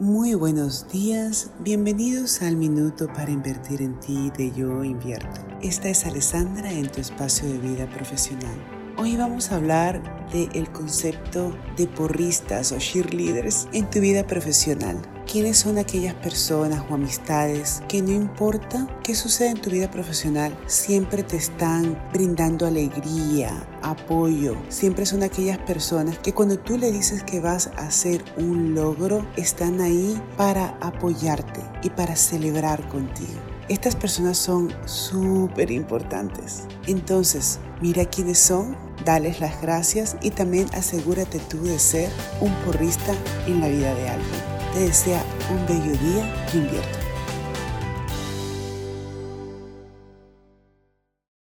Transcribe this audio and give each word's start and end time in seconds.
Muy 0.00 0.34
buenos 0.34 0.86
días, 0.92 1.50
bienvenidos 1.58 2.40
al 2.42 2.54
Minuto 2.54 3.08
para 3.08 3.32
Invertir 3.32 3.82
en 3.82 3.98
Ti 3.98 4.30
de 4.38 4.52
Yo 4.52 4.84
Invierto. 4.84 5.40
Esta 5.60 5.88
es 5.88 6.06
Alessandra 6.06 6.72
en 6.72 6.88
tu 6.88 7.00
espacio 7.00 7.48
de 7.48 7.58
vida 7.58 7.90
profesional. 7.90 8.77
Hoy 9.00 9.16
vamos 9.16 9.52
a 9.52 9.54
hablar 9.54 10.02
del 10.32 10.72
concepto 10.72 11.56
de 11.76 11.86
porristas 11.86 12.72
o 12.72 12.78
cheerleaders 12.78 13.68
en 13.72 13.88
tu 13.88 14.00
vida 14.00 14.26
profesional. 14.26 15.00
¿Quiénes 15.24 15.58
son 15.58 15.78
aquellas 15.78 16.14
personas 16.14 16.82
o 16.90 16.94
amistades 16.94 17.80
que 17.86 18.02
no 18.02 18.10
importa 18.10 18.88
qué 19.04 19.14
suceda 19.14 19.52
en 19.52 19.60
tu 19.60 19.70
vida 19.70 19.88
profesional, 19.88 20.52
siempre 20.66 21.22
te 21.22 21.36
están 21.36 21.96
brindando 22.12 22.66
alegría, 22.66 23.68
apoyo? 23.82 24.56
Siempre 24.68 25.06
son 25.06 25.22
aquellas 25.22 25.58
personas 25.58 26.18
que 26.18 26.34
cuando 26.34 26.58
tú 26.58 26.76
le 26.76 26.90
dices 26.90 27.22
que 27.22 27.38
vas 27.38 27.68
a 27.76 27.86
hacer 27.86 28.24
un 28.36 28.74
logro, 28.74 29.24
están 29.36 29.80
ahí 29.80 30.20
para 30.36 30.76
apoyarte 30.80 31.62
y 31.84 31.90
para 31.90 32.16
celebrar 32.16 32.88
contigo. 32.88 33.57
Estas 33.68 33.96
personas 33.96 34.38
son 34.38 34.72
súper 34.86 35.70
importantes. 35.70 36.62
Entonces, 36.86 37.60
mira 37.82 38.06
quiénes 38.06 38.38
son, 38.38 38.74
dales 39.04 39.40
las 39.40 39.60
gracias 39.60 40.16
y 40.22 40.30
también 40.30 40.68
asegúrate 40.72 41.38
tú 41.38 41.62
de 41.62 41.78
ser 41.78 42.10
un 42.40 42.52
porrista 42.64 43.12
en 43.46 43.60
la 43.60 43.68
vida 43.68 43.94
de 43.94 44.08
alguien. 44.08 44.40
Te 44.72 44.80
desea 44.80 45.22
un 45.50 45.66
bello 45.66 45.92
día 45.98 46.48
y 46.54 46.58
invierto. 46.58 47.07